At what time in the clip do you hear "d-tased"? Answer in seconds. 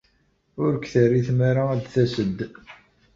1.83-2.37